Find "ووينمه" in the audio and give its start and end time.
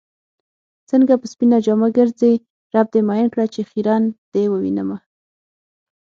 4.49-4.97